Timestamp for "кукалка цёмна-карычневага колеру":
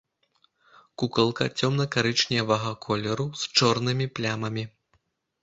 1.01-3.27